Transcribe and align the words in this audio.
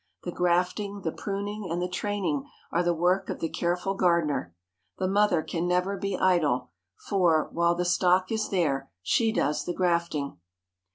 The 0.23 0.31
grafting, 0.31 1.01
the 1.03 1.11
pruning, 1.11 1.69
and 1.69 1.79
the 1.79 1.87
training 1.87 2.49
are 2.71 2.81
the 2.81 2.91
work 2.95 3.29
of 3.29 3.39
the 3.39 3.47
careful 3.47 3.93
gardener. 3.93 4.55
The 4.97 5.07
mother 5.07 5.43
can 5.43 5.67
never 5.67 5.95
be 5.95 6.17
idle, 6.17 6.71
for, 7.07 7.49
while 7.51 7.75
the 7.75 7.85
stock 7.85 8.31
is 8.31 8.49
there, 8.49 8.89
she 9.03 9.31
does 9.31 9.63
the 9.63 9.75
grafting. 9.75 10.39